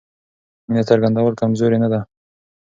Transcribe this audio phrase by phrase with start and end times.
[0.67, 1.99] مینه څرګندول کمزوري نه ده.